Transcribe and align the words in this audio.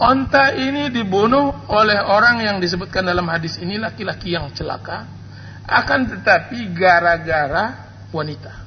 Onta 0.00 0.56
ini 0.56 0.88
dibunuh 0.88 1.68
oleh 1.68 2.00
orang 2.00 2.40
yang 2.40 2.56
disebutkan 2.56 3.04
dalam 3.04 3.28
hadis 3.28 3.60
ini 3.60 3.76
laki-laki 3.76 4.32
yang 4.32 4.48
celaka. 4.56 5.04
Akan 5.68 6.08
tetapi 6.08 6.72
gara-gara 6.72 7.92
wanita. 8.08 8.64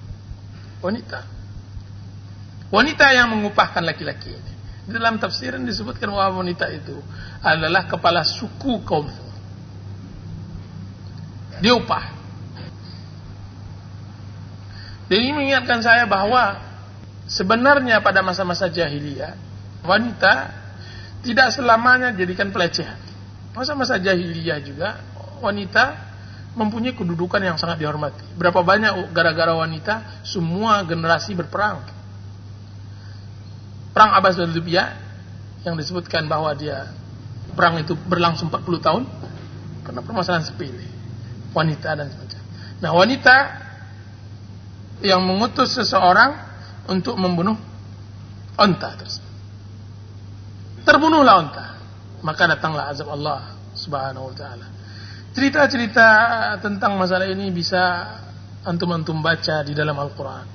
Wanita. 0.77 1.19
Wanita 2.69 3.05
yang 3.17 3.33
mengupahkan 3.33 3.81
laki-laki 3.81 4.29
ini. 4.29 4.53
Dalam 4.93 5.17
tafsiran 5.17 5.65
disebutkan 5.65 6.13
bahwa 6.13 6.45
wanita 6.45 6.69
itu 6.69 7.01
adalah 7.41 7.89
kepala 7.89 8.21
suku 8.21 8.85
kaum 8.85 9.09
Dia 11.65 11.73
upah. 11.73 12.05
Jadi 15.09 15.33
mengingatkan 15.33 15.81
saya 15.81 16.05
bahwa 16.05 16.61
sebenarnya 17.25 18.05
pada 18.05 18.21
masa-masa 18.21 18.69
jahiliyah 18.69 19.33
wanita 19.81 20.62
tidak 21.23 21.55
selamanya 21.55 22.11
jadikan 22.11 22.51
pelecehan. 22.51 22.99
Masa-masa 23.55 23.95
jahiliyah 23.95 24.59
juga 24.59 24.99
wanita 25.39 25.95
mempunyai 26.53 26.93
kedudukan 26.93 27.39
yang 27.41 27.55
sangat 27.55 27.81
dihormati. 27.81 28.21
Berapa 28.35 28.61
banyak 28.61 29.15
gara-gara 29.15 29.55
wanita 29.55 30.25
semua 30.27 30.83
generasi 30.83 31.33
berperang. 31.33 31.81
Perang 33.95 34.11
Abbas 34.19 34.37
dan 34.37 34.51
Libya 34.51 34.99
yang 35.63 35.79
disebutkan 35.79 36.27
bahwa 36.27 36.51
dia 36.53 36.91
perang 37.55 37.79
itu 37.79 37.95
berlangsung 37.95 38.51
40 38.51 38.83
tahun 38.83 39.03
karena 39.85 40.01
permasalahan 40.03 40.43
sepele 40.43 40.85
wanita 41.53 41.93
dan 41.93 42.09
sebagainya. 42.09 42.45
Nah 42.81 42.91
wanita 42.91 43.35
yang 45.05 45.21
mengutus 45.23 45.77
seseorang 45.77 46.35
untuk 46.89 47.15
membunuh 47.15 47.55
onta 48.57 48.97
tersebut 48.97 49.32
terbunuhlah 50.83 51.35
unta. 51.39 51.65
Maka 52.23 52.55
datanglah 52.55 52.87
azab 52.91 53.11
Allah 53.11 53.55
Subhanahu 53.75 54.31
wa 54.31 54.35
taala. 54.35 54.67
Cerita-cerita 55.33 56.07
tentang 56.61 56.95
masalah 56.95 57.25
ini 57.25 57.49
bisa 57.49 58.05
antum-antum 58.63 59.19
baca 59.19 59.65
di 59.65 59.73
dalam 59.73 59.97
Al-Qur'an. 59.97 60.45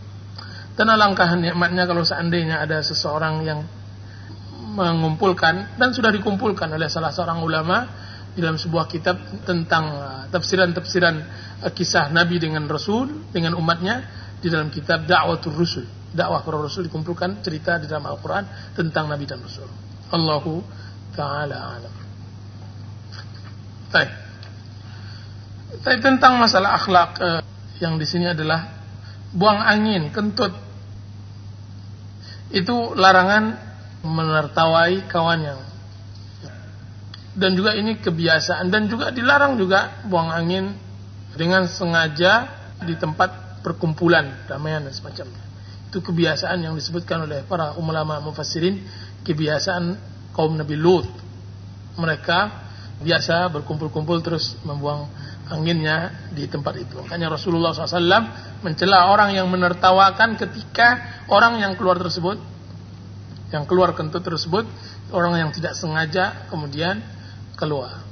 Dan 0.78 0.86
alangkah 0.94 1.34
nikmatnya 1.34 1.84
kalau 1.90 2.06
seandainya 2.06 2.62
ada 2.62 2.78
seseorang 2.78 3.42
yang 3.42 3.60
mengumpulkan 4.78 5.74
dan 5.74 5.90
sudah 5.90 6.14
dikumpulkan 6.14 6.70
oleh 6.70 6.86
salah 6.86 7.10
seorang 7.10 7.42
ulama 7.42 7.82
di 8.30 8.38
dalam 8.38 8.54
sebuah 8.54 8.86
kitab 8.86 9.18
tentang 9.42 9.84
uh, 9.98 10.22
tafsiran-tafsiran 10.30 11.14
uh, 11.66 11.72
kisah 11.74 12.14
Nabi 12.14 12.38
dengan 12.38 12.70
Rasul 12.70 13.34
dengan 13.34 13.58
umatnya 13.58 14.06
di 14.38 14.46
dalam 14.46 14.70
kitab 14.70 15.10
Da'watul 15.10 15.58
Rusul. 15.58 15.86
Dakwah 16.14 16.46
para 16.46 16.62
Rasul 16.62 16.86
dikumpulkan 16.86 17.42
cerita 17.42 17.82
di 17.82 17.90
dalam 17.90 18.06
Al-Qur'an 18.06 18.72
tentang 18.78 19.10
Nabi 19.10 19.26
dan 19.26 19.42
Rasul. 19.42 19.87
Allahu 20.12 20.64
taala 21.12 21.56
alam. 21.78 21.94
Baik. 23.92 24.10
Tapi 25.84 25.98
tentang 26.00 26.40
masalah 26.40 26.76
akhlak 26.80 27.10
eh, 27.20 27.40
yang 27.80 27.96
di 28.00 28.06
sini 28.08 28.32
adalah 28.32 28.68
buang 29.32 29.60
angin, 29.60 30.08
kentut. 30.12 30.52
Itu 32.48 32.96
larangan 32.96 33.56
menertawai 34.04 35.04
kawan 35.10 35.40
yang 35.44 35.60
dan 37.38 37.54
juga 37.54 37.78
ini 37.78 38.02
kebiasaan 38.02 38.66
dan 38.66 38.90
juga 38.90 39.14
dilarang 39.14 39.54
juga 39.54 40.02
buang 40.10 40.34
angin 40.34 40.74
dengan 41.38 41.70
sengaja 41.70 42.50
di 42.82 42.98
tempat 42.98 43.62
perkumpulan 43.62 44.50
ramaian 44.50 44.82
dan 44.82 44.90
semacamnya. 44.90 45.47
Itu 45.88 46.04
kebiasaan 46.04 46.60
yang 46.60 46.76
disebutkan 46.76 47.24
oleh 47.24 47.40
para 47.48 47.72
ulama 47.80 48.20
mufassirin 48.20 48.84
kebiasaan 49.24 49.96
kaum 50.36 50.54
Nabi 50.54 50.76
Lut. 50.76 51.08
Mereka 51.96 52.38
biasa 53.00 53.48
berkumpul-kumpul 53.50 54.20
terus 54.20 54.58
membuang 54.62 55.08
anginnya 55.48 56.28
di 56.30 56.44
tempat 56.44 56.76
itu. 56.76 57.00
Makanya 57.00 57.32
Rasulullah 57.32 57.72
SAW 57.72 58.60
mencela 58.60 59.08
orang 59.08 59.32
yang 59.32 59.48
menertawakan 59.48 60.36
ketika 60.36 61.24
orang 61.32 61.58
yang 61.58 61.72
keluar 61.74 61.96
tersebut, 61.96 62.36
yang 63.48 63.64
keluar 63.64 63.96
kentut 63.96 64.20
tersebut, 64.20 64.68
orang 65.10 65.40
yang 65.40 65.50
tidak 65.56 65.72
sengaja 65.72 66.46
kemudian 66.52 67.00
keluar. 67.56 68.04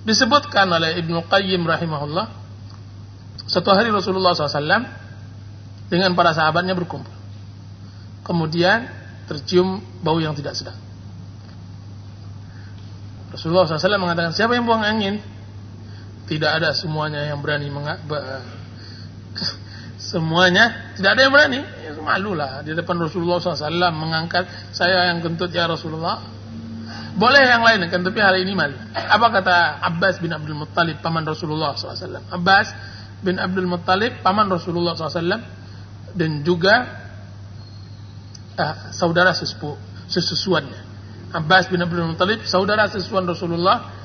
Disebutkan 0.00 0.64
oleh 0.70 0.96
Ibnu 0.96 1.28
Qayyim 1.28 1.60
rahimahullah, 1.66 2.39
satu 3.50 3.74
hari 3.74 3.90
Rasulullah 3.90 4.30
SAW 4.30 4.86
dengan 5.90 6.14
para 6.14 6.30
sahabatnya 6.30 6.78
berkumpul. 6.78 7.10
Kemudian 8.22 8.86
tercium 9.26 9.82
bau 10.06 10.22
yang 10.22 10.38
tidak 10.38 10.54
sedap. 10.54 10.78
Rasulullah 13.34 13.66
SAW 13.66 13.98
mengatakan, 13.98 14.30
siapa 14.30 14.54
yang 14.54 14.70
buang 14.70 14.86
angin? 14.86 15.18
Tidak 16.30 16.46
ada 16.46 16.70
semuanya 16.78 17.26
yang 17.26 17.42
berani 17.42 17.66
semuanya 20.10 20.94
tidak 20.94 21.18
ada 21.18 21.20
yang 21.26 21.34
berani. 21.34 21.60
Ya, 21.82 21.90
malu 21.98 22.38
lah. 22.38 22.62
Di 22.62 22.70
depan 22.70 23.02
Rasulullah 23.02 23.42
SAW 23.42 23.90
mengangkat 23.90 24.46
saya 24.70 25.10
yang 25.10 25.26
kentut 25.26 25.50
ya 25.50 25.66
Rasulullah. 25.66 26.22
Boleh 27.18 27.42
yang 27.42 27.66
lain 27.66 27.82
kan 27.90 28.06
tapi 28.06 28.22
hal 28.22 28.38
ini 28.38 28.54
malu. 28.54 28.78
Apa 28.94 29.42
kata 29.42 29.82
Abbas 29.82 30.22
bin 30.22 30.30
Abdul 30.30 30.54
Muttalib 30.54 31.02
paman 31.02 31.26
Rasulullah 31.26 31.74
SAW 31.74 32.30
Abbas 32.30 32.99
bin 33.20 33.36
Abdul 33.36 33.68
Muttalib 33.68 34.24
paman 34.24 34.48
Rasulullah 34.48 34.96
SAW 34.96 35.40
dan 36.16 36.30
juga 36.42 36.74
uh, 38.56 38.74
saudara 38.90 39.36
sesepuh 39.36 39.76
sesusuannya. 40.10 40.90
Abbas 41.30 41.70
bin 41.70 41.78
Abdul 41.78 42.02
Muttalib 42.10 42.42
saudara 42.42 42.90
sesusuan 42.90 43.22
Rasulullah 43.28 44.00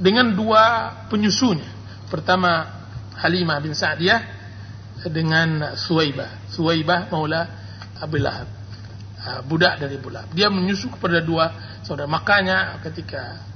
dengan 0.00 0.32
dua 0.32 0.64
penyusunya. 1.12 1.68
Pertama 2.08 2.80
Halimah 3.20 3.60
bin 3.60 3.76
Sa'diyah 3.76 4.20
dengan 5.12 5.76
Suwaibah. 5.76 6.48
Suwaibah 6.48 7.12
maula 7.12 7.44
Abu 8.00 8.16
Lahab. 8.16 8.48
Uh, 9.20 9.44
budak 9.44 9.76
dari 9.76 10.00
Abu 10.00 10.08
Lahab. 10.08 10.32
Dia 10.32 10.48
menyusu 10.48 10.88
kepada 10.88 11.20
dua 11.20 11.52
saudara. 11.84 12.08
Makanya 12.08 12.80
ketika 12.80 13.50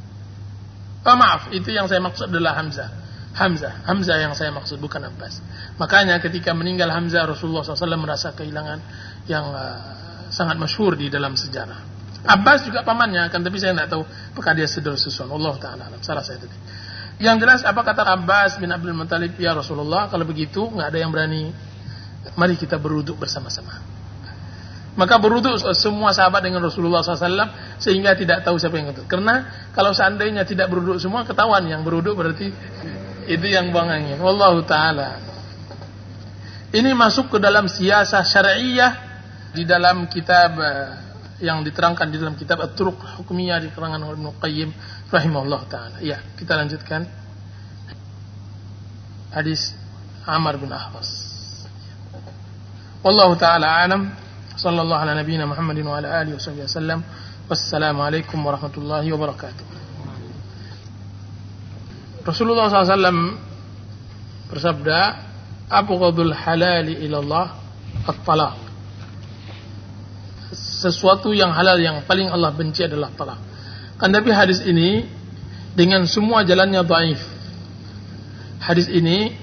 Oh 1.05 1.17
maaf, 1.21 1.53
itu 1.53 1.69
yang 1.69 1.85
saya 1.85 2.01
maksud 2.01 2.33
adalah 2.33 2.57
Hamzah. 2.57 2.89
Hamzah, 3.35 3.83
Hamzah 3.83 4.17
yang 4.23 4.33
saya 4.39 4.55
maksud 4.55 4.79
bukan 4.79 5.11
Abbas. 5.11 5.43
Makanya 5.83 6.23
ketika 6.23 6.55
meninggal 6.55 6.87
Hamzah 6.95 7.27
Rasulullah 7.27 7.67
SAW 7.67 7.99
merasa 7.99 8.31
kehilangan 8.31 8.79
yang 9.27 9.51
uh, 9.51 9.79
sangat 10.31 10.55
masyhur 10.55 10.95
di 10.95 11.11
dalam 11.11 11.35
sejarah. 11.35 11.95
Abbas 12.25 12.65
juga 12.65 12.87
pamannya 12.87 13.29
kan 13.29 13.45
tapi 13.45 13.61
saya 13.61 13.77
tidak 13.77 13.91
tahu 13.93 14.03
apakah 14.07 14.53
dia 14.57 14.71
sedul 14.71 14.97
susun. 14.97 15.29
Allah 15.29 15.55
taala 15.61 15.91
salah 16.01 16.23
saya 16.23 16.41
tadi. 16.41 16.57
Yang 17.21 17.37
jelas 17.43 17.61
apa 17.67 17.85
kata 17.85 18.07
Abbas 18.07 18.57
bin 18.57 18.71
Abdul 18.73 18.97
Muttalib 18.97 19.37
ya 19.37 19.53
Rasulullah 19.53 20.09
kalau 20.09 20.25
begitu 20.25 20.65
nggak 20.71 20.95
ada 20.95 20.99
yang 20.99 21.13
berani 21.13 21.53
mari 22.39 22.57
kita 22.57 22.81
beruduk 22.81 23.21
bersama-sama. 23.21 23.83
Maka 24.95 25.19
beruduk 25.19 25.59
semua 25.75 26.15
sahabat 26.15 26.39
dengan 26.47 26.63
Rasulullah 26.63 27.03
SAW 27.03 27.83
sehingga 27.83 28.15
tidak 28.15 28.47
tahu 28.47 28.63
siapa 28.63 28.79
yang 28.79 28.95
itu. 28.95 29.03
Karena 29.11 29.67
kalau 29.75 29.91
seandainya 29.91 30.47
tidak 30.47 30.71
beruduk 30.71 31.03
semua 31.03 31.27
ketahuan 31.27 31.67
yang 31.67 31.83
beruduk 31.83 32.15
berarti 32.15 32.55
itu 33.29 33.47
yang 33.49 33.73
buang 33.73 33.89
angin. 33.89 34.21
Wallahu 34.21 34.65
taala. 34.65 35.21
Ini 36.75 36.91
masuk 36.93 37.37
ke 37.37 37.39
dalam 37.39 37.71
siasah 37.71 38.27
syariah 38.27 38.93
di 39.55 39.63
dalam 39.63 40.11
kitab 40.11 40.59
eh, 40.59 40.91
yang 41.39 41.63
diterangkan 41.63 42.11
di 42.11 42.19
dalam 42.19 42.35
kitab 42.35 42.63
At-Turuq 42.63 43.23
Hukumiyah 43.23 43.63
di 43.63 43.71
karangan 43.71 44.03
Ibnu 44.03 44.35
Qayyim 44.43 44.71
rahimahullah 45.11 45.63
taala. 45.71 45.97
Ya, 46.03 46.19
kita 46.35 46.59
lanjutkan. 46.59 47.07
Hadis 49.35 49.75
Amr 50.27 50.59
bin 50.63 50.71
Ahwas. 50.71 51.11
Wallahu 53.03 53.35
taala 53.35 53.83
alam. 53.83 54.15
Sallallahu 54.55 55.03
ala 55.03 55.19
nabiyyina 55.19 55.51
Muhammadin 55.51 55.85
wa 55.87 55.99
ala 55.99 56.23
alihi 56.23 56.39
wasallam. 56.39 57.03
Wassalamu 57.51 58.01
alaikum 58.01 58.39
warahmatullahi 58.41 59.11
wabarakatuh. 59.11 59.74
Rasulullah 62.25 62.73
SAW 62.73 63.37
bersabda, 64.49 64.99
"Abghadul 65.69 66.33
halali 66.33 67.05
ila 67.05 67.17
Allah 67.21 67.47
at-talaq." 68.09 68.65
sesuatu 70.55 71.35
yang 71.35 71.51
halal 71.51 71.77
yang 71.81 72.07
paling 72.07 72.31
Allah 72.31 72.55
benci 72.55 72.87
adalah 72.87 73.11
talak. 73.13 73.41
Kan 73.99 74.15
tapi 74.15 74.31
hadis 74.31 74.63
ini 74.63 75.07
dengan 75.75 76.07
semua 76.07 76.47
jalannya 76.47 76.83
dhaif. 76.87 77.21
Hadis 78.63 78.89
ini 78.89 79.35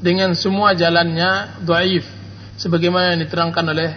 dengan 0.00 0.32
semua 0.32 0.72
jalannya 0.72 1.62
dhaif 1.66 2.06
sebagaimana 2.56 3.14
yang 3.14 3.20
diterangkan 3.26 3.64
oleh 3.68 3.90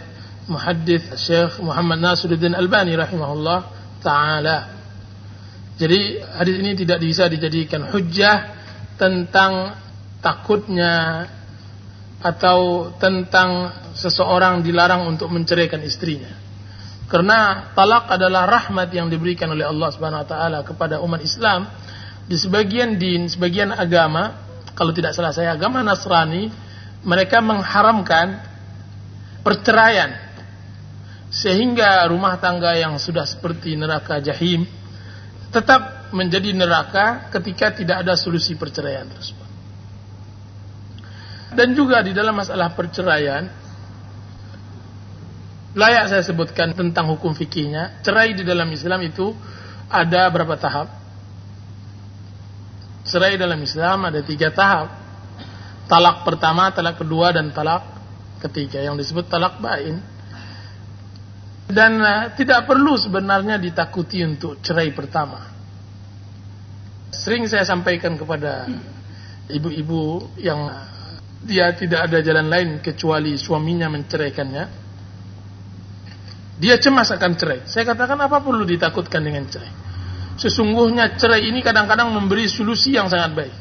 muhaddits 0.50 1.16
Syekh 1.20 1.62
Muhammad 1.62 2.02
Nasiruddin 2.02 2.54
Albani 2.58 2.98
rahimahullah 2.98 3.60
taala. 4.02 4.75
Jadi 5.76 6.24
hadis 6.24 6.56
ini 6.64 6.72
tidak 6.72 7.04
bisa 7.04 7.28
dijadikan 7.28 7.92
hujjah 7.92 8.56
tentang 8.96 9.76
takutnya 10.24 11.28
atau 12.24 12.90
tentang 12.96 13.76
seseorang 13.92 14.64
dilarang 14.64 15.04
untuk 15.04 15.28
menceraikan 15.30 15.84
istrinya. 15.84 16.32
Karena 17.06 17.70
talak 17.78 18.10
adalah 18.10 18.50
rahmat 18.50 18.90
yang 18.90 19.12
diberikan 19.12 19.52
oleh 19.52 19.68
Allah 19.68 19.94
Subhanahu 19.94 20.26
wa 20.26 20.30
taala 20.30 20.60
kepada 20.66 21.04
umat 21.04 21.22
Islam 21.22 21.70
di 22.26 22.34
sebagian 22.34 22.98
din, 22.98 23.30
sebagian 23.30 23.70
agama, 23.70 24.42
kalau 24.74 24.90
tidak 24.90 25.14
salah 25.14 25.30
saya 25.30 25.54
agama 25.54 25.86
Nasrani, 25.86 26.50
mereka 27.06 27.44
mengharamkan 27.44 28.42
perceraian. 29.46 30.24
Sehingga 31.30 32.08
rumah 32.10 32.42
tangga 32.42 32.74
yang 32.74 32.98
sudah 32.98 33.28
seperti 33.28 33.78
neraka 33.78 34.18
jahim 34.24 34.66
tetap 35.56 36.12
menjadi 36.12 36.52
neraka 36.52 37.32
ketika 37.32 37.72
tidak 37.72 38.04
ada 38.04 38.20
solusi 38.20 38.60
perceraian 38.60 39.08
tersebut. 39.08 39.48
Dan 41.56 41.72
juga 41.72 42.04
di 42.04 42.12
dalam 42.12 42.36
masalah 42.36 42.76
perceraian, 42.76 43.48
layak 45.72 46.12
saya 46.12 46.24
sebutkan 46.28 46.76
tentang 46.76 47.08
hukum 47.16 47.32
fikihnya. 47.32 48.04
Cerai 48.04 48.36
di 48.36 48.44
dalam 48.44 48.68
Islam 48.68 49.00
itu 49.08 49.32
ada 49.88 50.28
berapa 50.28 50.60
tahap? 50.60 50.92
Cerai 53.08 53.40
dalam 53.40 53.64
Islam 53.64 54.12
ada 54.12 54.20
tiga 54.20 54.52
tahap. 54.52 54.92
Talak 55.88 56.28
pertama, 56.28 56.68
talak 56.76 57.00
kedua, 57.00 57.32
dan 57.32 57.56
talak 57.56 57.86
ketiga 58.44 58.84
yang 58.84 59.00
disebut 59.00 59.32
talak 59.32 59.62
bain. 59.64 60.04
Dan 61.66 61.98
uh, 61.98 62.34
tidak 62.38 62.70
perlu 62.70 62.94
sebenarnya 62.94 63.58
ditakuti 63.58 64.22
untuk 64.22 64.62
cerai 64.62 64.94
pertama. 64.94 65.42
Sering 67.10 67.50
saya 67.50 67.66
sampaikan 67.66 68.20
kepada 68.20 68.70
ibu-ibu 69.50 70.30
yang 70.38 70.70
dia 71.42 71.74
tidak 71.74 72.10
ada 72.10 72.22
jalan 72.22 72.48
lain 72.50 72.70
kecuali 72.82 73.38
suaminya 73.38 73.90
menceraikannya 73.90 74.86
dia 76.56 76.80
cemas 76.80 77.12
akan 77.12 77.32
cerai. 77.36 77.60
Saya 77.68 77.84
katakan 77.84 78.16
apa 78.16 78.40
perlu 78.40 78.64
ditakutkan 78.64 79.20
dengan 79.20 79.44
cerai? 79.48 79.72
Sesungguhnya 80.40 81.16
cerai 81.20 81.48
ini 81.52 81.60
kadang-kadang 81.60 82.12
memberi 82.12 82.48
solusi 82.48 82.96
yang 82.96 83.12
sangat 83.12 83.32
baik. 83.36 83.56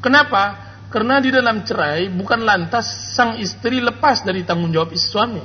Kenapa? 0.00 0.72
Karena 0.88 1.20
di 1.20 1.32
dalam 1.32 1.64
cerai 1.64 2.08
bukan 2.12 2.44
lantas 2.44 3.16
sang 3.16 3.40
istri 3.40 3.80
lepas 3.80 4.24
dari 4.24 4.44
tanggung 4.44 4.72
jawab 4.72 4.92
suami. 4.96 5.44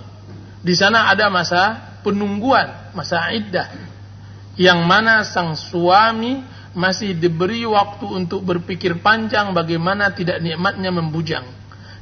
Di 0.68 0.76
sana 0.76 1.08
ada 1.08 1.32
masa 1.32 1.96
penungguan, 2.04 2.92
masa 2.92 3.32
iddah. 3.32 3.72
Yang 4.60 4.80
mana 4.84 5.24
sang 5.24 5.56
suami 5.56 6.44
masih 6.76 7.16
diberi 7.16 7.64
waktu 7.64 8.04
untuk 8.04 8.44
berpikir 8.44 9.00
panjang 9.00 9.56
bagaimana 9.56 10.12
tidak 10.12 10.44
nikmatnya 10.44 10.92
membujang. 10.92 11.48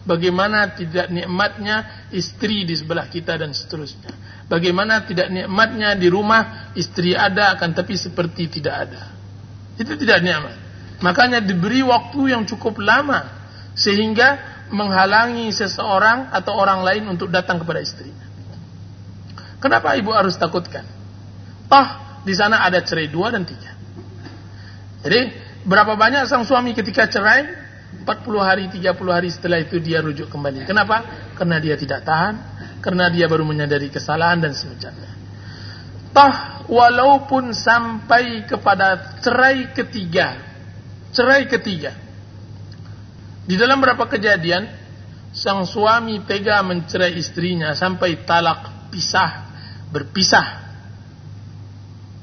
Bagaimana 0.05 0.73
tidak 0.73 1.13
nikmatnya 1.13 2.09
istri 2.09 2.65
di 2.65 2.77
sebelah 2.77 3.09
kita 3.09 3.41
dan 3.41 3.57
seterusnya 3.57 4.13
Bagaimana 4.45 5.01
tidak 5.01 5.33
nikmatnya 5.33 5.97
di 5.97 6.05
rumah 6.13 6.69
istri 6.77 7.17
ada 7.17 7.57
akan 7.57 7.73
tapi 7.73 7.97
seperti 7.97 8.49
tidak 8.49 8.75
ada. 8.85 9.01
Itu 9.77 9.97
tidak 9.97 10.21
nikmat. 10.21 10.57
Makanya 11.01 11.41
diberi 11.41 11.81
waktu 11.81 12.33
yang 12.33 12.45
cukup 12.45 12.77
lama 12.81 13.25
sehingga 13.73 14.37
menghalangi 14.69 15.49
seseorang 15.49 16.29
atau 16.29 16.53
orang 16.57 16.85
lain 16.85 17.03
untuk 17.09 17.33
datang 17.33 17.61
kepada 17.61 17.81
istrinya. 17.81 18.24
Kenapa 19.65 19.97
ibu 19.97 20.13
harus 20.13 20.37
takutkan? 20.37 20.85
Toh 21.65 21.87
di 22.21 22.37
sana 22.37 22.61
ada 22.61 22.85
cerai 22.85 23.09
dua 23.09 23.33
dan 23.33 23.49
tiga. 23.49 23.73
Jadi 25.01 25.33
berapa 25.65 25.97
banyak 25.97 26.29
sang 26.29 26.45
suami 26.45 26.77
ketika 26.77 27.09
cerai 27.09 27.65
40 28.05 28.05
hari, 28.37 28.69
30 28.69 28.93
hari 29.09 29.29
setelah 29.33 29.57
itu 29.57 29.81
dia 29.81 30.05
rujuk 30.05 30.29
kembali. 30.29 30.69
Kenapa? 30.69 31.01
Karena 31.33 31.57
dia 31.57 31.73
tidak 31.73 32.05
tahan, 32.05 32.35
karena 32.77 33.09
dia 33.09 33.25
baru 33.25 33.41
menyadari 33.41 33.89
kesalahan 33.89 34.45
dan 34.45 34.53
semacamnya. 34.53 35.09
Toh 36.13 36.35
walaupun 36.69 37.49
sampai 37.49 38.45
kepada 38.45 39.17
cerai 39.25 39.73
ketiga, 39.73 40.37
cerai 41.09 41.49
ketiga. 41.49 41.97
Di 43.45 43.57
dalam 43.57 43.81
beberapa 43.81 44.05
kejadian 44.09 44.69
sang 45.33 45.65
suami 45.65 46.21
tega 46.25 46.61
mencerai 46.61 47.13
istrinya 47.17 47.73
sampai 47.73 48.25
talak 48.25 48.89
pisah, 48.89 49.44
berpisah 49.93 50.65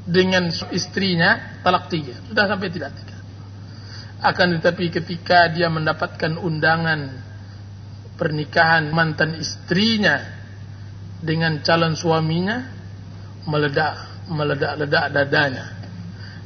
dengan 0.06 0.50
istrinya 0.75 1.62
talak 1.62 1.87
tiga. 1.93 2.19
Sudah 2.26 2.50
sampai 2.50 2.69
tidak 2.70 2.91
tiga. 2.99 3.17
Akan 4.23 4.55
tetapi 4.59 4.91
ketika 4.91 5.50
dia 5.50 5.67
mendapatkan 5.67 6.38
undangan 6.38 7.11
pernikahan 8.14 8.91
mantan 8.94 9.35
istrinya 9.38 10.23
dengan 11.23 11.62
calon 11.62 11.99
suaminya 11.99 12.70
meledak 13.47 14.26
meledak-ledak 14.31 15.05
dadanya. 15.11 15.67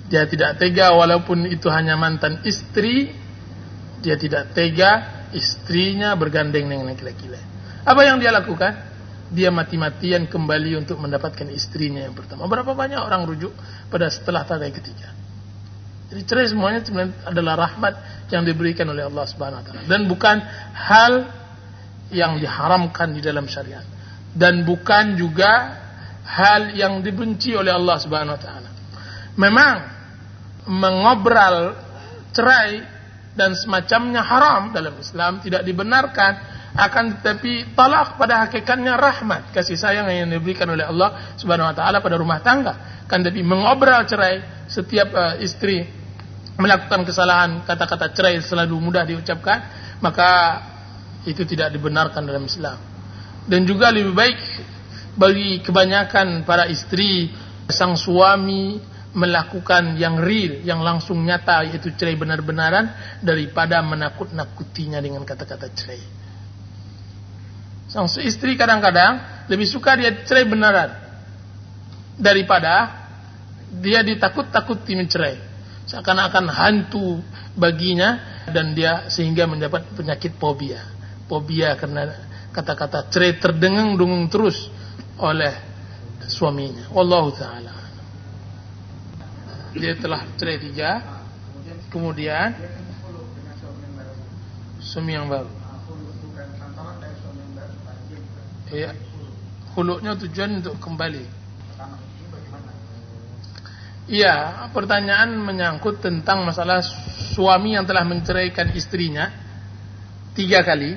Dia 0.07 0.25
tidak 0.25 0.57
tega 0.62 0.95
walaupun 0.95 1.51
itu 1.51 1.67
hanya 1.69 1.99
mantan 1.99 2.41
istri, 2.47 3.11
dia 4.01 4.15
tidak 4.17 4.55
tega 4.55 5.27
istrinya 5.35 6.15
bergandeng 6.15 6.71
dengan 6.71 6.87
laki-laki. 6.87 7.27
Apa 7.83 8.01
yang 8.07 8.23
dia 8.23 8.31
lakukan? 8.31 8.96
Dia 9.34 9.50
mati-matian 9.50 10.31
kembali 10.31 10.78
untuk 10.78 11.02
mendapatkan 11.02 11.50
istrinya 11.50 12.06
yang 12.06 12.14
pertama. 12.14 12.46
Berapa 12.46 12.75
banyak 12.75 12.99
orang 12.99 13.26
rujuk 13.26 13.50
pada 13.90 14.06
setelah 14.06 14.46
tanda 14.46 14.70
ketiga? 14.70 15.11
Jadi 16.06 16.23
cerai 16.23 16.46
semuanya 16.46 16.87
adalah 17.26 17.67
rahmat 17.67 17.94
yang 18.31 18.46
diberikan 18.46 18.87
oleh 18.87 19.11
Allah 19.11 19.26
Subhanahu 19.26 19.58
wa 19.58 19.67
taala 19.67 19.82
dan 19.90 20.06
bukan 20.06 20.37
hal 20.70 21.12
yang 22.14 22.38
diharamkan 22.38 23.11
di 23.11 23.19
dalam 23.19 23.50
syariat 23.50 23.82
dan 24.31 24.62
bukan 24.62 25.19
juga 25.19 25.82
hal 26.23 26.78
yang 26.78 27.02
dibenci 27.02 27.58
oleh 27.58 27.75
Allah 27.75 27.99
Subhanahu 27.99 28.38
wa 28.38 28.43
taala. 28.43 28.70
Memang 29.34 29.75
mengobral 30.70 31.75
cerai 32.31 32.82
dan 33.34 33.58
semacamnya 33.58 34.23
haram 34.23 34.70
dalam 34.70 34.94
Islam 35.02 35.43
tidak 35.43 35.67
dibenarkan 35.67 36.56
akan 36.76 37.20
tetapi 37.20 37.73
talak 37.73 38.20
pada 38.20 38.44
hakikatnya 38.44 39.00
rahmat 39.00 39.50
kasih 39.56 39.81
sayang 39.81 40.06
yang 40.12 40.28
diberikan 40.28 40.69
oleh 40.69 40.84
Allah 40.84 41.34
Subhanahu 41.40 41.73
wa 41.73 41.76
taala 41.76 42.05
pada 42.05 42.20
rumah 42.20 42.44
tangga 42.44 43.05
kan 43.08 43.25
tapi 43.25 43.40
mengobral 43.40 44.05
cerai 44.05 44.69
setiap 44.69 45.08
uh, 45.17 45.34
istri 45.40 45.88
melakukan 46.61 47.08
kesalahan 47.08 47.64
kata-kata 47.64 48.12
cerai 48.12 48.44
selalu 48.44 48.76
mudah 48.76 49.08
diucapkan 49.08 49.58
maka 50.05 50.28
itu 51.25 51.49
tidak 51.49 51.73
dibenarkan 51.73 52.28
dalam 52.28 52.44
Islam 52.44 52.76
dan 53.49 53.64
juga 53.64 53.88
lebih 53.88 54.12
baik 54.12 54.40
bagi 55.16 55.64
kebanyakan 55.64 56.45
para 56.45 56.68
istri 56.68 57.33
sang 57.73 57.97
suami 57.97 58.78
melakukan 59.16 59.97
yang 59.97 60.21
real, 60.21 60.61
yang 60.61 60.85
langsung 60.85 61.25
nyata 61.25 61.64
yaitu 61.64 61.97
cerai 61.97 62.21
benar-benaran 62.21 62.92
daripada 63.25 63.80
menakut-nakutinya 63.80 65.00
dengan 65.00 65.25
kata-kata 65.25 65.73
cerai. 65.73 66.25
Sang 67.97 68.12
istri 68.21 68.61
kadang-kadang 68.61 69.25
lebih 69.49 69.65
suka 69.65 69.97
dia 69.97 70.12
cerai 70.29 70.45
benaran 70.45 70.93
daripada 72.21 72.93
dia 73.73 74.05
ditakut-takuti 74.05 74.93
mencerai. 74.93 75.41
Seakan-akan 75.88 76.45
hantu 76.53 77.25
baginya 77.57 78.45
dan 78.53 78.76
dia 78.76 79.09
sehingga 79.09 79.49
mendapat 79.49 79.88
penyakit 79.97 80.37
fobia. 80.37 80.85
Fobia 81.25 81.73
karena 81.81 82.12
kata-kata 82.53 83.09
cerai 83.09 83.41
terdengung-dengung 83.41 84.29
terus 84.29 84.69
oleh 85.17 85.57
suaminya. 86.29 86.93
Wallahu 86.93 87.33
taala. 87.33 87.73
Dia 89.73 89.97
telah 89.97 90.21
cerai 90.37 90.61
tiga, 90.61 91.00
kemudian 91.88 92.53
suami 94.85 95.17
yang 95.17 95.33
baru. 95.33 95.56
Iya, 98.66 98.90
huluknya 99.78 100.18
tujuan 100.18 100.58
untuk 100.58 100.78
kembali. 100.82 101.25
Iya, 104.06 104.66
pertanyaan 104.70 105.35
menyangkut 105.35 105.99
tentang 105.99 106.46
masalah 106.46 106.78
suami 107.35 107.75
yang 107.75 107.82
telah 107.87 108.06
menceraikan 108.06 108.70
istrinya 108.75 109.35
tiga 110.38 110.62
kali 110.62 110.94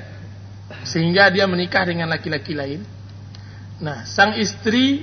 sehingga 0.86 1.34
dia 1.34 1.50
menikah 1.50 1.90
dengan 1.90 2.10
laki-laki 2.14 2.54
lain. 2.54 2.86
Nah, 3.82 4.06
sang 4.06 4.38
istri 4.38 5.02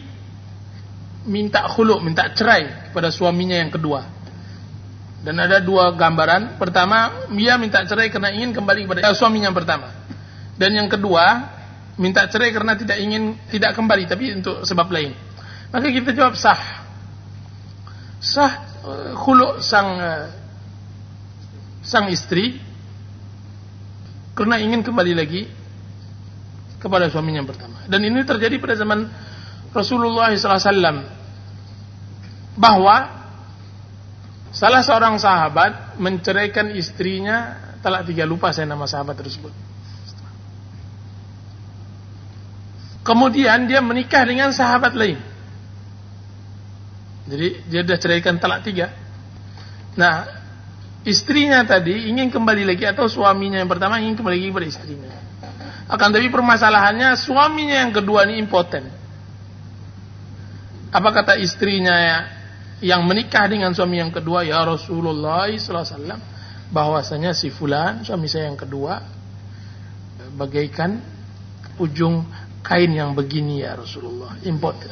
minta 1.26 1.66
khuluk, 1.66 1.98
minta 2.02 2.30
cerai 2.30 2.90
kepada 2.90 3.10
suaminya 3.10 3.58
yang 3.58 3.74
kedua. 3.74 4.06
Dan 5.26 5.42
ada 5.42 5.58
dua 5.58 5.90
gambaran. 5.90 6.62
Pertama, 6.62 7.26
dia 7.34 7.58
minta 7.58 7.82
cerai 7.82 8.06
karena 8.14 8.30
ingin 8.30 8.54
kembali 8.54 8.86
kepada 8.86 9.10
suaminya 9.18 9.50
yang 9.50 9.58
pertama. 9.58 9.90
Dan 10.54 10.78
yang 10.78 10.86
kedua, 10.86 11.55
minta 11.96 12.28
cerai 12.28 12.52
karena 12.52 12.76
tidak 12.76 13.00
ingin 13.00 13.36
tidak 13.48 13.72
kembali 13.72 14.04
tapi 14.04 14.36
untuk 14.36 14.62
sebab 14.64 14.88
lain. 14.92 15.16
Maka 15.72 15.88
kita 15.88 16.12
jawab 16.12 16.36
sah. 16.36 16.60
Sah 18.20 18.52
uh, 18.84 19.12
khuluk 19.16 19.60
sang 19.64 19.88
uh, 20.00 20.28
sang 21.80 22.08
istri 22.12 22.60
karena 24.36 24.60
ingin 24.60 24.84
kembali 24.84 25.12
lagi 25.16 25.48
kepada 26.76 27.08
suaminya 27.08 27.40
yang 27.44 27.48
pertama. 27.48 27.80
Dan 27.88 28.04
ini 28.04 28.20
terjadi 28.22 28.60
pada 28.60 28.76
zaman 28.76 29.08
Rasulullah 29.72 30.32
SAW 30.32 31.04
bahwa 32.56 32.96
salah 34.52 34.80
seorang 34.84 35.16
sahabat 35.20 35.96
menceraikan 36.00 36.72
istrinya 36.72 37.56
talak 37.80 38.08
tiga 38.08 38.24
lupa 38.24 38.52
saya 38.52 38.68
nama 38.68 38.84
sahabat 38.88 39.16
tersebut. 39.20 39.52
Kemudian 43.06 43.70
dia 43.70 43.78
menikah 43.78 44.26
dengan 44.26 44.50
sahabat 44.50 44.98
lain. 44.98 45.22
Jadi 47.30 47.70
dia 47.70 47.86
sudah 47.86 47.98
ceraikan 48.02 48.34
talak 48.42 48.66
tiga. 48.66 48.90
Nah, 49.94 50.26
istrinya 51.06 51.62
tadi 51.62 52.10
ingin 52.10 52.34
kembali 52.34 52.66
lagi 52.66 52.82
atau 52.82 53.06
suaminya 53.06 53.62
yang 53.62 53.70
pertama 53.70 54.02
ingin 54.02 54.18
kembali 54.18 54.34
lagi 54.42 54.50
kepada 54.50 54.66
istrinya. 54.66 55.10
Akan 55.86 56.10
tapi 56.10 56.26
permasalahannya 56.34 57.14
suaminya 57.14 57.86
yang 57.86 57.94
kedua 57.94 58.26
ini 58.26 58.42
impoten. 58.42 58.90
Apa 60.90 61.08
kata 61.14 61.38
istrinya 61.38 61.94
ya, 61.94 62.18
yang 62.82 63.06
menikah 63.06 63.46
dengan 63.46 63.70
suami 63.70 64.02
yang 64.02 64.10
kedua 64.10 64.42
ya 64.42 64.66
Rasulullah 64.66 65.46
SAW 65.46 66.18
bahwasanya 66.74 67.30
si 67.30 67.54
fulan 67.54 68.02
suami 68.02 68.26
saya 68.26 68.50
yang 68.50 68.58
kedua 68.58 68.98
bagaikan 70.34 70.98
ujung 71.78 72.26
kain 72.66 72.90
yang 72.90 73.14
begini 73.14 73.62
ya 73.62 73.78
Rasulullah 73.78 74.34
impoten 74.42 74.90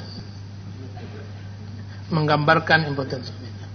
menggambarkan 2.14 2.86
impoten 2.86 3.26
suaminya 3.26 3.66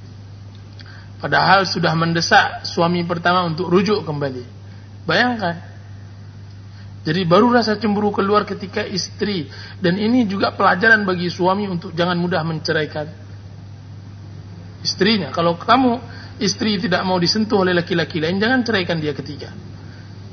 padahal 1.20 1.68
sudah 1.68 1.92
mendesak 2.00 2.64
suami 2.64 3.04
pertama 3.04 3.44
untuk 3.44 3.68
rujuk 3.68 4.08
kembali. 4.08 4.60
Bayangkan. 5.04 5.56
Jadi 7.00 7.24
baru 7.24 7.50
rasa 7.50 7.80
cemburu 7.80 8.12
keluar 8.12 8.44
ketika 8.44 8.84
istri. 8.84 9.48
Dan 9.80 10.00
ini 10.00 10.28
juga 10.28 10.56
pelajaran 10.56 11.08
bagi 11.08 11.32
suami 11.32 11.68
untuk 11.68 11.96
jangan 11.96 12.16
mudah 12.20 12.44
menceraikan 12.44 13.08
istrinya. 14.84 15.32
Kalau 15.32 15.60
kamu 15.60 16.00
istri 16.40 16.80
tidak 16.80 17.04
mau 17.04 17.20
disentuh 17.20 17.68
oleh 17.68 17.76
laki-laki 17.76 18.24
lain 18.24 18.40
jangan 18.40 18.64
ceraikan 18.64 19.00
dia 19.00 19.12
ketiga. 19.12 19.52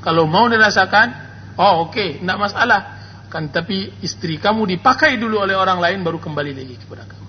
Kalau 0.03 0.23
mau 0.29 0.47
dirasakan 0.47 1.07
oh 1.59 1.87
oke 1.87 1.97
okay, 1.97 2.09
tidak 2.23 2.37
masalah 2.39 2.79
kan 3.27 3.51
tapi 3.51 3.91
istri 3.99 4.39
kamu 4.39 4.63
dipakai 4.77 5.19
dulu 5.19 5.43
oleh 5.43 5.55
orang 5.55 5.83
lain 5.83 5.99
baru 6.03 6.19
kembali 6.19 6.51
lagi 6.55 6.75
kepada 6.79 7.03
kamu. 7.03 7.27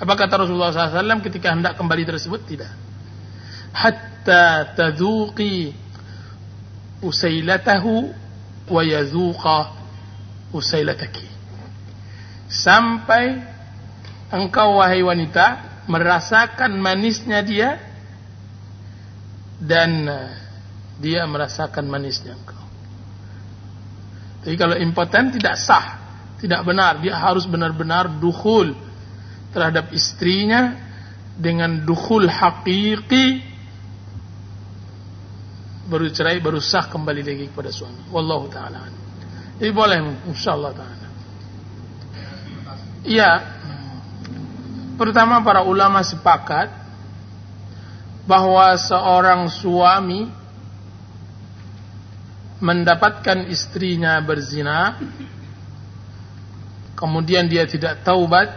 Apa 0.00 0.12
kata 0.16 0.34
Rasulullah 0.42 0.72
SAW 0.72 1.22
ketika 1.22 1.52
hendak 1.52 1.76
kembali 1.76 2.02
tersebut? 2.08 2.42
Tidak. 2.42 2.72
Hatta 3.76 4.74
tadhuqi 4.74 5.70
usailatahu 7.04 8.10
wa 8.72 8.82
yazuqa 8.82 9.58
usailataki. 10.50 11.28
Sampai 12.48 13.38
engkau 14.32 14.80
wahai 14.80 15.04
wanita 15.04 15.76
merasakan 15.86 16.80
manisnya 16.80 17.44
dia 17.44 17.76
dan 19.60 20.08
dia 20.96 21.28
merasakan 21.28 21.84
manisnya 21.84 22.32
engkau 22.32 22.63
jadi 24.44 24.56
kalau 24.60 24.76
impoten 24.76 25.32
tidak 25.32 25.56
sah, 25.56 25.96
tidak 26.36 26.60
benar. 26.68 27.00
Dia 27.00 27.16
harus 27.16 27.48
benar-benar 27.48 28.20
dukhul 28.20 28.76
terhadap 29.56 29.88
istrinya 29.96 30.76
dengan 31.34 31.82
dukhul 31.82 32.28
hakiki 32.28 33.54
baru 35.84 36.08
cerai 36.12 36.40
baru 36.40 36.60
sah 36.60 36.84
kembali 36.92 37.24
lagi 37.24 37.44
kepada 37.48 37.72
suami. 37.72 38.08
Wallahu 38.12 38.52
taala. 38.52 38.84
Jadi 39.56 39.72
boleh 39.72 39.98
insyaallah 40.28 40.72
taala. 40.76 41.08
Iya. 43.04 43.32
Pertama 44.94 45.42
para 45.42 45.64
ulama 45.64 46.04
sepakat 46.04 46.70
bahwa 48.24 48.76
seorang 48.76 49.48
suami 49.48 50.28
mendapatkan 52.62 53.50
istrinya 53.50 54.18
berzina 54.22 54.98
kemudian 56.94 57.50
dia 57.50 57.66
tidak 57.66 58.06
taubat 58.06 58.50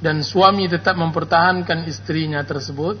dan 0.00 0.20
suami 0.20 0.68
tetap 0.68 0.96
mempertahankan 0.96 1.88
istrinya 1.88 2.40
tersebut 2.44 2.96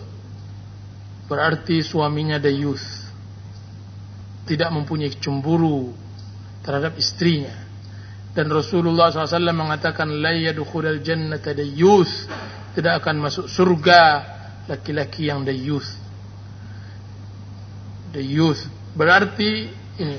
berarti 1.28 1.80
suaminya 1.80 2.36
dayus 2.36 3.04
tidak 4.44 4.68
mempunyai 4.72 5.12
cemburu 5.16 5.92
terhadap 6.60 6.96
istrinya. 7.00 7.64
Dan 8.34 8.50
Rasulullah 8.50 9.14
SAW 9.14 9.54
mengatakan 9.54 10.10
la 10.10 10.34
yadkhulul 10.34 11.00
jannata 11.00 11.54
dayus 11.54 12.26
tidak 12.74 13.04
akan 13.04 13.22
masuk 13.22 13.46
surga 13.46 14.02
laki-laki 14.66 15.30
yang 15.30 15.46
dayus 15.46 16.03
dayus 18.14 18.70
Berarti 18.94 19.66
ini 19.98 20.18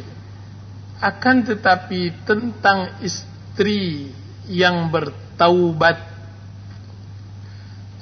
akan 0.99 1.47
tetapi 1.47 2.27
tentang 2.27 2.99
istri 2.99 4.11
yang 4.51 4.91
bertaubat 4.91 5.95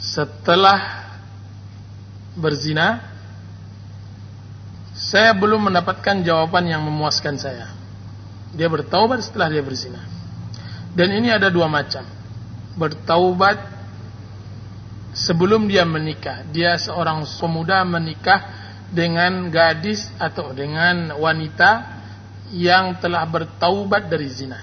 setelah 0.01 1.05
berzina 2.33 3.01
saya 4.93 5.33
belum 5.38 5.69
mendapatkan 5.69 6.21
jawaban 6.25 6.69
yang 6.69 6.81
memuaskan 6.85 7.38
saya. 7.38 7.69
Dia 8.53 8.69
bertaubat 8.69 9.25
setelah 9.25 9.50
dia 9.50 9.65
berzina. 9.65 10.05
Dan 10.93 11.17
ini 11.17 11.33
ada 11.33 11.50
dua 11.50 11.65
macam. 11.65 12.05
Bertaubat 12.77 13.57
sebelum 15.17 15.65
dia 15.65 15.81
menikah. 15.81 16.45
Dia 16.53 16.77
seorang 16.77 17.25
pemuda 17.41 17.81
menikah 17.81 18.62
dengan 18.93 19.50
gadis 19.50 20.13
atau 20.21 20.53
dengan 20.53 21.17
wanita 21.17 22.01
yang 22.53 23.01
telah 23.01 23.25
bertaubat 23.25 24.05
dari 24.07 24.29
zina. 24.29 24.62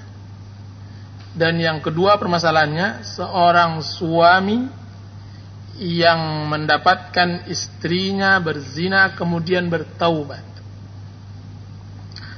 Dan 1.35 1.59
yang 1.59 1.83
kedua 1.83 2.15
permasalahannya 2.19 3.03
seorang 3.03 3.83
suami 3.83 4.67
yang 5.83 6.47
mendapatkan 6.47 7.51
istrinya 7.51 8.39
berzina 8.39 9.15
kemudian 9.19 9.67
bertaubat. 9.67 10.47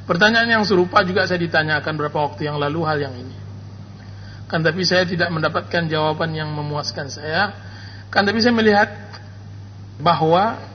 Pertanyaan 0.08 0.60
yang 0.60 0.64
serupa 0.64 1.04
juga 1.06 1.28
saya 1.28 1.40
ditanyakan 1.40 1.92
beberapa 1.94 2.24
waktu 2.26 2.48
yang 2.48 2.58
lalu 2.58 2.80
hal 2.84 2.98
yang 3.00 3.14
ini. 3.16 3.36
Kan 4.50 4.60
tapi 4.60 4.84
saya 4.84 5.08
tidak 5.08 5.32
mendapatkan 5.32 5.88
jawaban 5.88 6.36
yang 6.36 6.52
memuaskan 6.52 7.08
saya. 7.08 7.56
Kan 8.12 8.28
tapi 8.28 8.44
saya 8.44 8.52
melihat 8.52 8.92
bahwa 9.96 10.71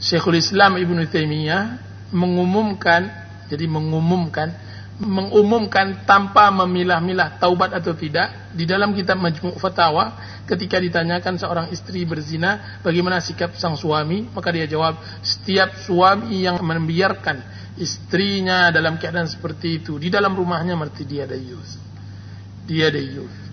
Syekhul 0.00 0.40
Islam 0.40 0.80
Ibnu 0.80 1.04
Taimiyah 1.06 1.78
mengumumkan 2.10 3.06
jadi 3.46 3.68
mengumumkan 3.68 4.50
mengumumkan 5.00 6.04
tanpa 6.04 6.52
memilah-milah 6.52 7.40
taubat 7.40 7.72
atau 7.72 7.96
tidak 7.96 8.52
di 8.52 8.68
dalam 8.68 8.92
kitab 8.92 9.16
Majmu' 9.16 9.56
Fatawa 9.56 10.12
ketika 10.44 10.76
ditanyakan 10.76 11.40
seorang 11.40 11.66
istri 11.72 12.04
berzina 12.04 12.80
bagaimana 12.84 13.16
sikap 13.16 13.56
sang 13.56 13.80
suami? 13.80 14.28
Maka 14.28 14.52
dia 14.52 14.68
jawab 14.68 15.00
setiap 15.24 15.72
suami 15.80 16.44
yang 16.44 16.60
membiarkan 16.60 17.40
istrinya 17.80 18.68
dalam 18.68 19.00
keadaan 19.00 19.24
seperti 19.24 19.80
itu 19.80 19.96
di 19.96 20.12
dalam 20.12 20.36
rumahnya 20.36 20.76
berarti 20.76 21.08
dia 21.08 21.24
dayus 21.24 21.80
dia 22.68 22.92
dayus 22.92 23.50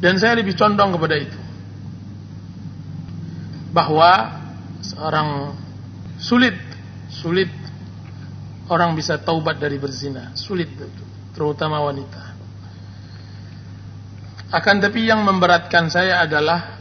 dan 0.00 0.16
saya 0.16 0.40
lebih 0.40 0.56
condong 0.56 0.96
kepada 0.96 1.16
itu. 1.20 1.38
Bahwa 3.70 4.39
seorang 4.80 5.54
sulit 6.20 6.56
sulit 7.10 7.48
orang 8.70 8.94
bisa 8.96 9.18
taubat 9.20 9.58
dari 9.60 9.76
berzina. 9.76 10.32
Sulit 10.36 10.72
terutama 11.32 11.82
wanita. 11.84 12.36
Akan 14.50 14.82
tapi 14.82 15.06
yang 15.06 15.22
memberatkan 15.22 15.86
saya 15.88 16.26
adalah 16.26 16.80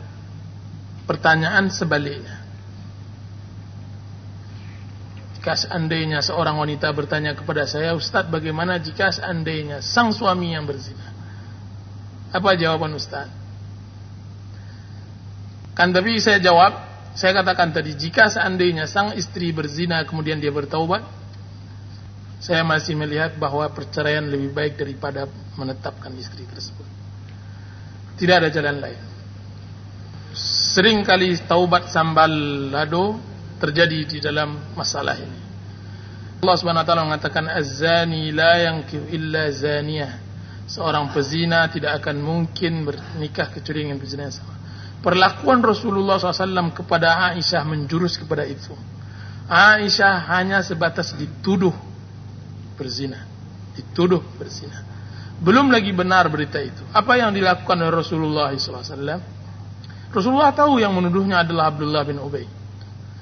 pertanyaan 1.06 1.70
sebaliknya. 1.70 2.42
Jika 5.40 5.56
seandainya 5.56 6.20
seorang 6.20 6.60
wanita 6.60 6.92
bertanya 6.92 7.32
kepada 7.32 7.64
saya 7.64 7.96
Ustadz 7.96 8.28
bagaimana 8.28 8.76
jika 8.82 9.14
seandainya 9.14 9.80
sang 9.80 10.12
suami 10.12 10.52
yang 10.52 10.68
berzina? 10.68 11.16
Apa 12.34 12.58
jawaban 12.60 12.94
Ustadz 12.98 13.40
kan 15.80 15.96
tapi 15.96 16.20
saya 16.20 16.44
jawab 16.44 16.89
saya 17.18 17.42
katakan 17.42 17.74
tadi, 17.74 17.98
jika 17.98 18.30
seandainya 18.30 18.86
sang 18.86 19.18
istri 19.18 19.50
berzina 19.54 20.06
kemudian 20.06 20.38
dia 20.38 20.54
bertaubat, 20.54 21.02
saya 22.40 22.64
masih 22.64 22.96
melihat 22.96 23.36
bahwa 23.36 23.68
perceraian 23.74 24.24
lebih 24.24 24.56
baik 24.56 24.80
daripada 24.80 25.28
menetapkan 25.60 26.14
istri 26.16 26.48
tersebut. 26.48 26.88
Tidak 28.16 28.36
ada 28.36 28.50
jalan 28.52 28.80
lain. 28.80 29.02
Sering 30.76 31.04
kali 31.04 31.36
taubat 31.44 31.92
sambal 31.92 32.32
lado 32.72 33.20
terjadi 33.60 34.00
di 34.08 34.18
dalam 34.24 34.76
masalah 34.78 35.20
ini. 35.20 35.40
Allah 36.40 36.56
Subhanahu 36.56 36.84
wa 36.84 36.88
taala 36.88 37.04
mengatakan 37.04 37.52
az-zani 37.52 38.32
la 38.32 38.72
yankihu 38.72 39.12
illa 39.12 39.52
zaniyah 39.52 40.30
Seorang 40.70 41.10
pezina 41.10 41.66
tidak 41.66 41.98
akan 41.98 42.22
mungkin 42.22 42.86
bernikah 42.86 43.50
kecuali 43.50 43.90
dengan 43.90 43.98
pezina 43.98 44.30
yang 44.30 44.36
sama. 44.38 44.54
Perlakuan 45.00 45.64
Rasulullah 45.64 46.20
SAW 46.20 46.76
kepada 46.76 47.32
Aisyah 47.32 47.64
menjurus 47.64 48.20
kepada 48.20 48.44
itu. 48.44 48.76
Aisyah 49.48 50.28
hanya 50.36 50.60
sebatas 50.60 51.16
dituduh 51.16 51.72
berzina. 52.76 53.24
Dituduh 53.80 54.20
berzina. 54.36 54.84
Belum 55.40 55.72
lagi 55.72 55.96
benar 55.96 56.28
berita 56.28 56.60
itu. 56.60 56.84
Apa 56.92 57.16
yang 57.16 57.32
dilakukan 57.32 57.80
oleh 57.80 57.96
Rasulullah 57.96 58.52
SAW? 58.52 59.40
Rasulullah 60.12 60.52
tahu 60.52 60.84
yang 60.84 60.92
menuduhnya 60.92 61.48
adalah 61.48 61.72
Abdullah 61.72 62.04
bin 62.04 62.20
Ubay. 62.20 62.44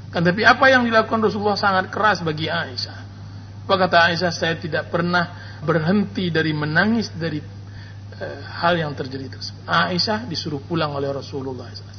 Kan 0.09 0.25
tapi 0.25 0.41
apa 0.41 0.65
yang 0.71 0.87
dilakukan 0.87 1.19
Rasulullah 1.19 1.59
sangat 1.59 1.93
keras 1.93 2.25
bagi 2.25 2.49
Aisyah. 2.49 2.97
Apa 3.69 3.73
kata 3.85 3.97
Aisyah? 4.09 4.31
Saya 4.33 4.55
tidak 4.57 4.89
pernah 4.89 5.59
berhenti 5.61 6.33
dari 6.33 6.55
menangis 6.57 7.13
dari 7.13 7.37
hal 8.25 8.73
yang 8.77 8.97
terjadi 8.97 9.29
tersebut. 9.29 9.63
Aisyah 9.69 10.25
disuruh 10.25 10.61
pulang 10.61 10.93
oleh 10.97 11.13
Rasulullah 11.13 11.69
SAW. 11.69 11.93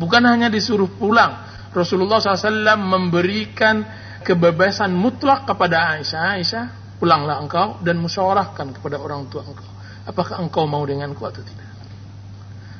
Bukan 0.00 0.24
hanya 0.24 0.48
disuruh 0.48 0.88
pulang, 0.88 1.44
Rasulullah 1.76 2.20
SAW 2.20 2.80
memberikan 2.80 3.84
kebebasan 4.24 4.96
mutlak 4.96 5.44
kepada 5.44 5.92
Aisyah. 5.96 6.40
Aisyah, 6.40 6.64
pulanglah 6.96 7.36
engkau 7.44 7.76
dan 7.84 8.00
musyawarahkan 8.00 8.80
kepada 8.80 8.96
orang 8.96 9.28
tua 9.28 9.44
engkau. 9.44 9.68
Apakah 10.08 10.40
engkau 10.40 10.64
mau 10.64 10.82
denganku 10.88 11.20
atau 11.28 11.44
tidak? 11.44 11.68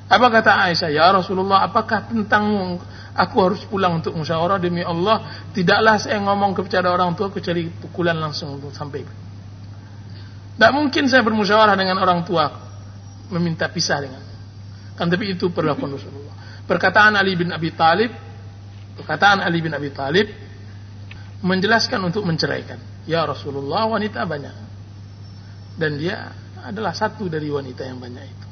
Apa 0.08 0.26
kata 0.32 0.72
Aisyah? 0.72 0.90
Ya 0.92 1.12
Rasulullah, 1.12 1.68
apakah 1.68 2.08
tentang 2.08 2.76
aku 3.12 3.36
harus 3.44 3.60
pulang 3.68 4.00
untuk 4.00 4.16
musyawarah 4.16 4.56
demi 4.56 4.80
Allah? 4.80 5.44
Tidaklah 5.52 6.00
saya 6.00 6.16
ngomong 6.24 6.56
kepada 6.56 6.88
orang 6.88 7.12
tua 7.12 7.28
kecuali 7.28 7.68
pukulan 7.68 8.16
langsung 8.16 8.56
untuk 8.56 8.72
sampai 8.72 9.04
tidak 9.04 10.72
mungkin 10.78 11.10
saya 11.10 11.26
bermusyawarah 11.26 11.74
dengan 11.74 11.98
orang 11.98 12.22
tua 12.22 12.61
meminta 13.32 13.66
pisah 13.72 13.98
dengan. 14.04 14.22
Kan 14.94 15.08
tapi 15.08 15.32
itu 15.32 15.48
perlakuan 15.48 15.96
Rasulullah. 15.96 16.36
Perkataan 16.68 17.16
Ali 17.16 17.34
bin 17.34 17.50
Abi 17.50 17.72
Talib, 17.72 18.12
perkataan 19.00 19.40
Ali 19.40 19.58
bin 19.64 19.72
Abi 19.72 19.90
Talib 19.90 20.28
menjelaskan 21.42 21.98
untuk 22.06 22.22
menceraikan. 22.22 22.78
Ya 23.08 23.26
Rasulullah 23.26 23.88
wanita 23.90 24.22
banyak. 24.22 24.56
Dan 25.74 25.98
dia 25.98 26.30
adalah 26.62 26.94
satu 26.94 27.26
dari 27.26 27.50
wanita 27.50 27.82
yang 27.82 27.98
banyak 27.98 28.22
itu. 28.22 28.48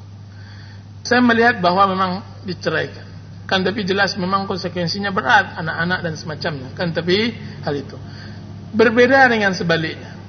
Saya 1.07 1.23
melihat 1.23 1.63
bahwa 1.63 1.87
memang 1.87 2.11
diceraikan. 2.43 3.07
Kan 3.47 3.63
tapi 3.63 3.83
jelas 3.83 4.15
memang 4.15 4.47
konsekuensinya 4.47 5.11
berat 5.11 5.55
anak-anak 5.59 5.99
dan 6.03 6.13
semacamnya. 6.19 6.69
Kan 6.75 6.91
tapi 6.91 7.31
hal 7.63 7.73
itu. 7.75 7.95
Berbeda 8.75 9.27
dengan 9.31 9.55
sebaliknya. 9.55 10.20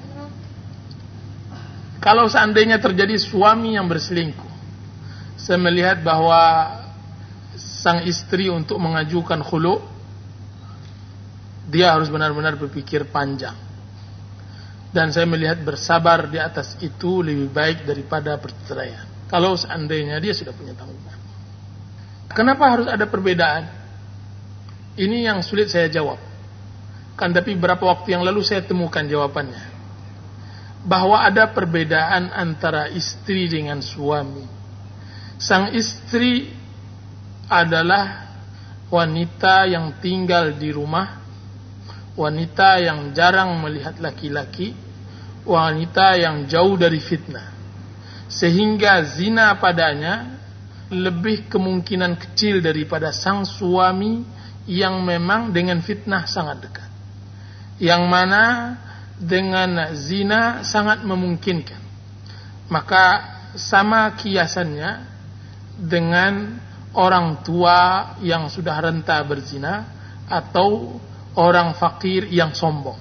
Kalau 2.03 2.27
seandainya 2.27 2.83
terjadi 2.83 3.15
suami 3.15 3.79
yang 3.79 3.87
berselingkuh, 3.87 4.51
saya 5.39 5.55
melihat 5.55 6.03
bahwa 6.03 6.67
sang 7.55 8.03
istri 8.03 8.51
untuk 8.51 8.75
mengajukan 8.75 9.39
khulu, 9.39 9.79
dia 11.71 11.95
harus 11.95 12.11
benar-benar 12.11 12.59
berpikir 12.59 13.07
panjang. 13.07 13.55
Dan 14.91 15.15
saya 15.15 15.23
melihat 15.23 15.63
bersabar 15.63 16.27
di 16.27 16.43
atas 16.43 16.75
itu 16.83 17.23
lebih 17.23 17.47
baik 17.55 17.87
daripada 17.87 18.35
perceraian. 18.35 19.07
Kalau 19.31 19.55
seandainya 19.55 20.19
dia 20.19 20.35
sudah 20.35 20.51
punya 20.51 20.75
tanggungan. 20.75 21.17
Kenapa 22.35 22.67
harus 22.67 22.91
ada 22.91 23.07
perbedaan? 23.07 23.63
Ini 24.99 25.31
yang 25.31 25.39
sulit 25.39 25.71
saya 25.71 25.87
jawab. 25.87 26.19
Kan 27.15 27.31
tapi 27.31 27.55
beberapa 27.55 27.87
waktu 27.87 28.11
yang 28.11 28.27
lalu 28.27 28.43
saya 28.43 28.61
temukan 28.61 29.01
jawabannya 29.07 29.72
bahwa 30.83 31.23
ada 31.23 31.47
perbedaan 31.47 32.31
antara 32.35 32.91
istri 32.91 33.47
dengan 33.47 33.79
suami. 33.79 34.43
Sang 35.39 35.71
istri 35.71 36.51
adalah 37.47 38.35
wanita 38.91 39.67
yang 39.67 39.97
tinggal 40.03 40.55
di 40.59 40.69
rumah, 40.75 41.23
wanita 42.19 42.83
yang 42.83 43.15
jarang 43.15 43.57
melihat 43.63 43.97
laki-laki, 43.97 44.75
wanita 45.47 46.19
yang 46.19 46.45
jauh 46.45 46.75
dari 46.75 46.99
fitnah. 46.99 47.51
Sehingga 48.27 49.03
zina 49.07 49.55
padanya 49.59 50.35
lebih 50.91 51.47
kemungkinan 51.47 52.19
kecil 52.19 52.59
daripada 52.59 53.09
sang 53.09 53.47
suami 53.47 54.23
yang 54.69 55.03
memang 55.03 55.51
dengan 55.51 55.79
fitnah 55.83 56.27
sangat 56.27 56.69
dekat. 56.69 56.89
Yang 57.81 58.03
mana 58.07 58.43
dengan 59.23 59.95
zina 59.95 60.67
sangat 60.67 61.07
memungkinkan. 61.07 61.79
Maka 62.67 63.05
sama 63.55 64.11
kiasannya 64.19 65.07
dengan 65.79 66.59
orang 66.93 67.41
tua 67.41 68.13
yang 68.21 68.51
sudah 68.51 68.77
renta 68.83 69.17
berzina 69.23 69.87
atau 70.27 70.99
orang 71.39 71.73
fakir 71.79 72.29
yang 72.29 72.53
sombong. 72.53 72.99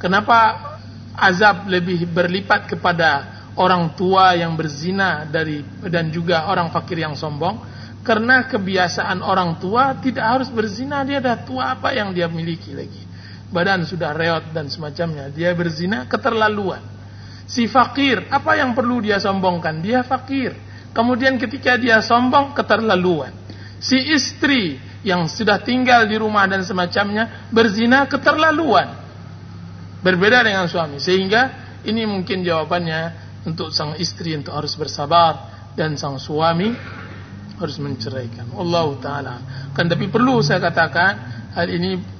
Kenapa 0.00 0.72
azab 1.14 1.68
lebih 1.68 2.08
berlipat 2.08 2.66
kepada 2.66 3.10
orang 3.54 3.92
tua 3.94 4.32
yang 4.34 4.56
berzina 4.56 5.28
dari 5.28 5.62
dan 5.86 6.08
juga 6.10 6.48
orang 6.48 6.72
fakir 6.72 7.04
yang 7.04 7.14
sombong? 7.14 7.68
Karena 8.00 8.48
kebiasaan 8.48 9.20
orang 9.20 9.60
tua 9.60 9.92
tidak 10.00 10.24
harus 10.24 10.48
berzina, 10.48 11.04
dia 11.04 11.20
dah 11.20 11.36
tua 11.44 11.76
apa 11.76 11.92
yang 11.92 12.16
dia 12.16 12.32
miliki 12.32 12.72
lagi 12.72 12.99
badan 13.50 13.82
sudah 13.84 14.14
reot 14.14 14.54
dan 14.54 14.70
semacamnya. 14.70 15.28
Dia 15.30 15.52
berzina 15.54 16.06
keterlaluan. 16.06 16.82
Si 17.50 17.66
fakir, 17.66 18.30
apa 18.30 18.54
yang 18.54 18.78
perlu 18.78 19.02
dia 19.02 19.18
sombongkan? 19.18 19.82
Dia 19.82 20.06
fakir. 20.06 20.54
Kemudian 20.94 21.38
ketika 21.38 21.74
dia 21.74 21.98
sombong, 21.98 22.54
keterlaluan. 22.54 23.34
Si 23.82 23.98
istri 24.14 24.78
yang 25.02 25.26
sudah 25.26 25.58
tinggal 25.58 26.06
di 26.06 26.14
rumah 26.14 26.46
dan 26.46 26.62
semacamnya, 26.62 27.50
berzina 27.50 28.06
keterlaluan. 28.06 28.94
Berbeda 30.00 30.46
dengan 30.46 30.70
suami. 30.70 31.02
Sehingga 31.02 31.50
ini 31.82 32.06
mungkin 32.06 32.46
jawabannya 32.46 33.30
untuk 33.50 33.74
sang 33.74 33.98
istri 33.98 34.36
untuk 34.36 34.54
harus 34.54 34.76
bersabar 34.78 35.50
dan 35.74 35.98
sang 35.98 36.22
suami 36.22 36.70
harus 37.60 37.76
menceraikan. 37.82 38.52
Allah 38.56 38.86
Ta'ala. 39.02 39.36
Kan 39.76 39.90
tapi 39.90 40.08
perlu 40.08 40.40
saya 40.40 40.62
katakan, 40.64 41.12
hal 41.52 41.68
ini 41.68 42.19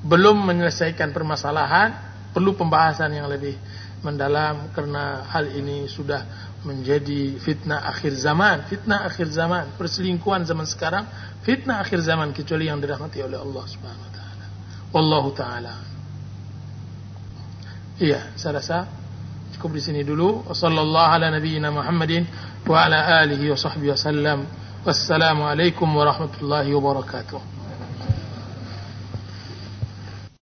belum 0.00 0.48
menyelesaikan 0.48 1.12
permasalahan, 1.12 1.92
perlu 2.32 2.56
pembahasan 2.56 3.12
yang 3.12 3.28
lebih 3.28 3.56
mendalam 4.00 4.72
karena 4.72 5.28
hal 5.28 5.44
ini 5.52 5.84
sudah 5.84 6.24
menjadi 6.64 7.40
fitnah 7.40 7.88
akhir 7.88 8.16
zaman, 8.16 8.64
fitnah 8.68 9.08
akhir 9.08 9.28
zaman, 9.32 9.76
perselingkuhan 9.76 10.44
zaman 10.44 10.64
sekarang, 10.68 11.04
fitnah 11.44 11.80
akhir 11.80 12.00
zaman 12.04 12.32
kecuali 12.36 12.68
yang 12.68 12.80
dirahmati 12.80 13.20
oleh 13.24 13.40
Allah 13.40 13.64
Subhanahu 13.64 14.04
wa 14.08 14.12
taala. 14.12 14.46
Wallahu 14.92 15.28
taala. 15.36 15.74
Iya, 18.00 18.32
saya 18.36 18.60
rasa 18.60 18.88
cukup 19.56 19.76
di 19.76 19.82
sini 19.84 20.00
dulu. 20.00 20.48
Wassallallahu 20.48 21.10
ala 21.20 21.28
nabiyyina 21.28 21.68
Muhammadin 21.68 22.24
wa 22.64 22.88
ala 22.88 23.24
alihi 23.24 23.52
wa 23.52 23.56
sahbihi 23.60 23.92
wasallam. 23.92 24.48
Wassalamualaikum 24.80 25.84
warahmatullahi 25.84 26.72
wabarakatuh. 26.72 27.59